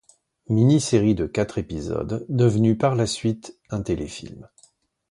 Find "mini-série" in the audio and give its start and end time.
0.49-1.13